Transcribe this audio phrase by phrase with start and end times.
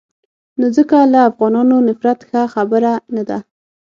[0.59, 3.37] نو ځکه له افغانانو نفرت ښه خبره نه ده.